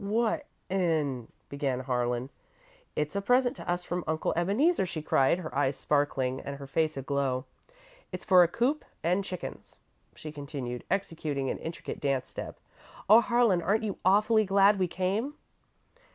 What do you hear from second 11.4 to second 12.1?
an intricate